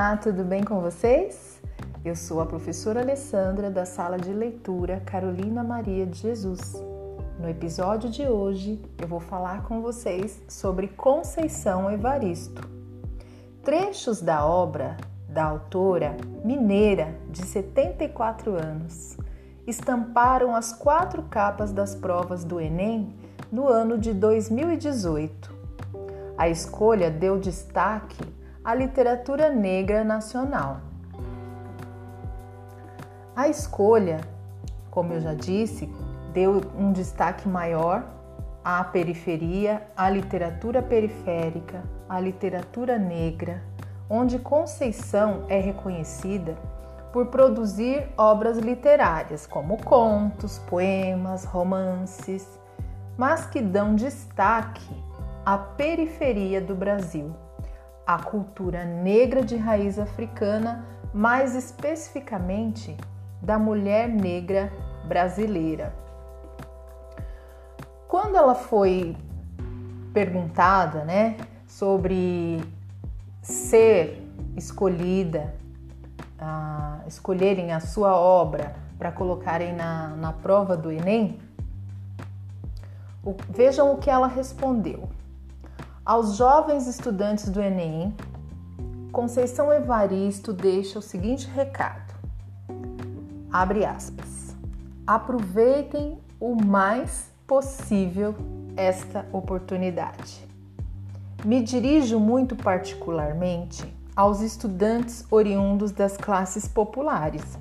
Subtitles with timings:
[0.00, 1.60] Olá, tudo bem com vocês?
[2.02, 6.82] Eu sou a professora Alessandra da sala de leitura Carolina Maria de Jesus.
[7.38, 12.66] No episódio de hoje, eu vou falar com vocês sobre Conceição Evaristo.
[13.62, 14.96] Trechos da obra
[15.28, 19.18] da autora mineira de 74 anos
[19.66, 23.14] estamparam as quatro capas das provas do Enem
[23.52, 25.54] no ano de 2018.
[26.38, 30.80] A escolha deu destaque à literatura negra nacional.
[33.34, 34.20] A escolha,
[34.90, 35.88] como eu já disse,
[36.32, 38.04] deu um destaque maior
[38.62, 43.62] à periferia, à literatura periférica, à literatura negra,
[44.08, 46.56] onde Conceição é reconhecida
[47.12, 52.46] por produzir obras literárias como contos, poemas, romances,
[53.16, 54.88] mas que dão destaque
[55.44, 57.34] à periferia do Brasil,
[58.06, 62.96] à cultura negra de raiz africana, mais especificamente
[63.42, 64.72] da mulher negra
[65.06, 65.94] brasileira.
[68.06, 69.16] Quando ela foi
[70.12, 72.60] perguntada, né, sobre
[73.42, 74.26] ser
[74.56, 75.54] escolhida,
[77.06, 81.40] escolherem a sua obra para colocarem na, na prova do Enem,
[83.24, 85.08] o, vejam o que ela respondeu.
[86.04, 88.14] Aos jovens estudantes do Enem,
[89.12, 92.14] Conceição Evaristo deixa o seguinte recado:
[93.52, 94.56] abre aspas.
[95.06, 98.34] Aproveitem o mais possível
[98.76, 100.48] esta oportunidade.
[101.44, 107.58] Me dirijo muito particularmente aos estudantes oriundos das classes populares,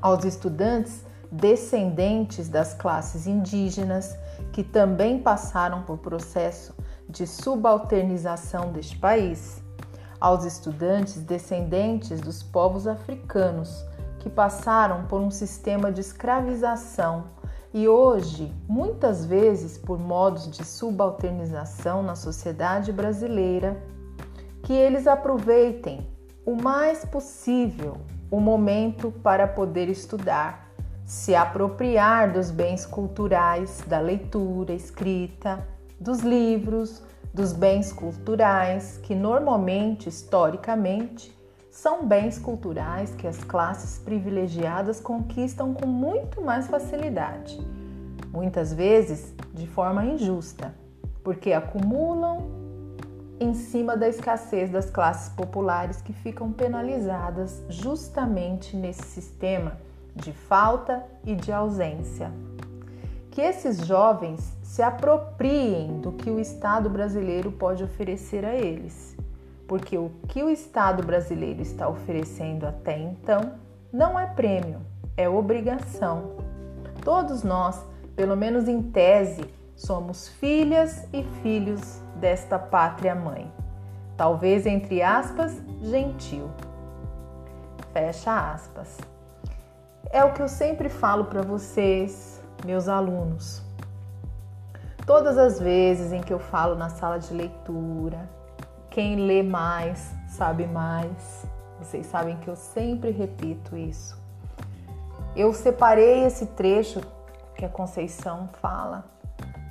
[0.00, 4.16] aos estudantes descendentes das classes indígenas
[4.50, 6.74] que também passaram por processo
[7.10, 9.62] de subalternização deste país,
[10.20, 13.84] aos estudantes descendentes dos povos africanos
[14.18, 17.24] que passaram por um sistema de escravização
[17.72, 23.80] e hoje, muitas vezes por modos de subalternização na sociedade brasileira,
[24.64, 26.06] que eles aproveitem
[26.44, 27.98] o mais possível
[28.30, 30.68] o momento para poder estudar,
[31.04, 35.66] se apropriar dos bens culturais, da leitura, escrita,
[35.98, 37.02] dos livros,
[37.32, 41.36] dos bens culturais, que normalmente, historicamente,
[41.70, 47.58] são bens culturais que as classes privilegiadas conquistam com muito mais facilidade,
[48.32, 50.74] muitas vezes de forma injusta,
[51.22, 52.60] porque acumulam
[53.38, 59.78] em cima da escassez das classes populares que ficam penalizadas justamente nesse sistema
[60.14, 62.30] de falta e de ausência.
[63.30, 69.16] Que esses jovens se apropriem do que o Estado brasileiro pode oferecer a eles
[69.70, 73.52] porque o que o Estado brasileiro está oferecendo até então
[73.92, 74.80] não é prêmio,
[75.16, 76.32] é obrigação.
[77.04, 77.80] Todos nós,
[78.16, 79.44] pelo menos em tese,
[79.76, 83.48] somos filhas e filhos desta pátria mãe.
[84.16, 86.50] Talvez entre aspas, gentil.
[87.92, 88.98] Fecha aspas.
[90.10, 93.62] É o que eu sempre falo para vocês, meus alunos.
[95.06, 98.28] Todas as vezes em que eu falo na sala de leitura,
[98.90, 101.46] quem lê mais sabe mais.
[101.78, 104.18] Vocês sabem que eu sempre repito isso.
[105.34, 107.00] Eu separei esse trecho
[107.54, 109.04] que a Conceição fala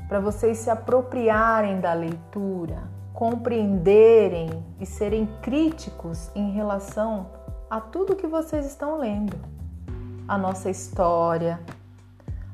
[0.08, 2.84] para vocês se apropriarem da leitura,
[3.14, 7.28] compreenderem e serem críticos em relação
[7.70, 9.38] a tudo que vocês estão lendo.
[10.28, 11.60] A nossa história,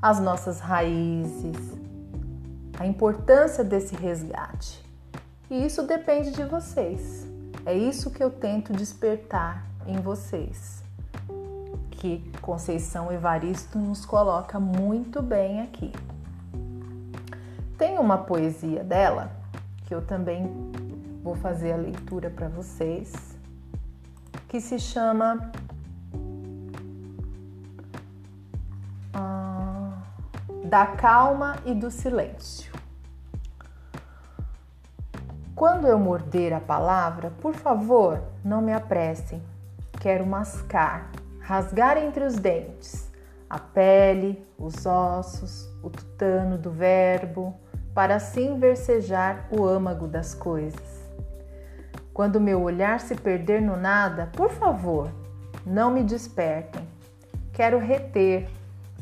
[0.06, 1.58] as nossas raízes,
[2.80, 4.86] a importância desse resgate.
[5.50, 7.26] E isso depende de vocês.
[7.66, 10.84] É isso que eu tento despertar em vocês.
[11.90, 15.92] Que Conceição Evaristo nos coloca muito bem aqui.
[17.76, 19.32] Tem uma poesia dela
[19.88, 20.72] que eu também
[21.24, 23.12] vou fazer a leitura para vocês,
[24.48, 25.52] que se chama
[30.66, 32.74] Da Calma e do Silêncio.
[35.56, 39.44] Quando eu morder a palavra, por favor, não me apressem.
[40.00, 43.12] Quero mascar, rasgar entre os dentes
[43.48, 47.54] a pele, os ossos, o tutano do verbo,
[47.94, 51.06] para assim versejar o âmago das coisas.
[52.12, 55.12] Quando meu olhar se perder no nada, por favor,
[55.64, 56.90] não me despertem.
[57.54, 58.50] Quero reter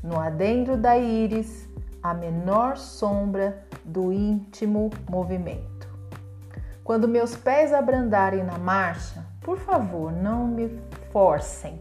[0.04, 1.70] no adentro da íris
[2.02, 5.88] a menor sombra do íntimo movimento.
[6.84, 11.80] Quando meus pés abrandarem na marcha, por favor, não me forcem.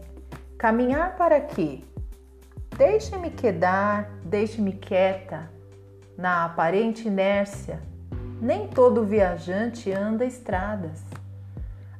[0.57, 1.83] Caminhar para quê?
[2.77, 5.51] Deixe-me quedar, deixe-me quieta
[6.17, 7.81] na aparente inércia.
[8.41, 11.03] Nem todo viajante anda estradas.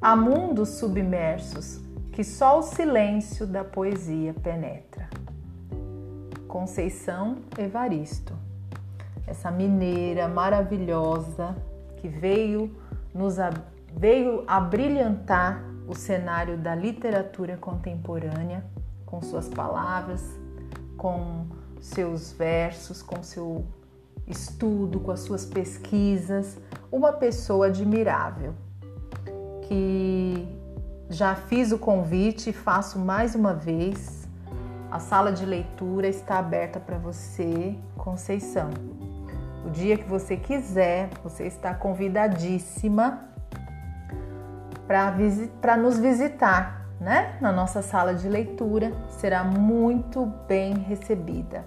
[0.02, 1.82] Há mundos submersos
[2.12, 5.10] que só o silêncio da poesia penetra.
[6.54, 8.36] Conceição Evaristo,
[9.26, 11.56] essa mineira maravilhosa
[11.98, 12.72] que veio
[13.12, 13.38] nos
[13.96, 18.64] veio a brilhantar o cenário da literatura contemporânea
[19.04, 20.22] com suas palavras,
[20.96, 21.48] com
[21.82, 23.66] seus versos, com seu
[24.28, 26.60] estudo, com as suas pesquisas,
[26.92, 28.54] uma pessoa admirável
[29.64, 30.48] que
[31.10, 34.23] já fiz o convite e faço mais uma vez.
[34.94, 38.70] A sala de leitura está aberta para você, Conceição.
[39.66, 43.28] O dia que você quiser, você está convidadíssima
[44.86, 47.40] para nos visitar, né?
[47.42, 51.66] Na nossa sala de leitura, será muito bem recebida.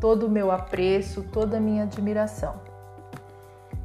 [0.00, 2.54] Todo o meu apreço, toda a minha admiração.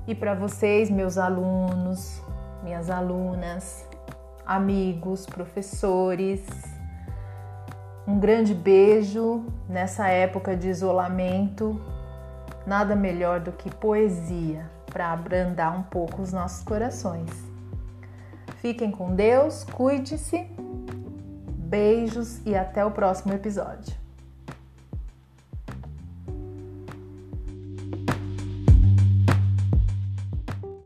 [0.05, 2.21] E para vocês, meus alunos,
[2.61, 3.87] minhas alunas,
[4.45, 6.45] amigos, professores,
[8.09, 11.79] um grande beijo nessa época de isolamento.
[12.65, 17.29] Nada melhor do que poesia para abrandar um pouco os nossos corações.
[18.57, 20.47] Fiquem com Deus, cuide-se.
[21.55, 23.98] Beijos e até o próximo episódio.